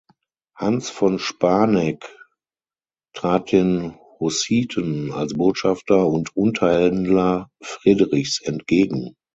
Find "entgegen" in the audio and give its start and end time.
8.41-9.15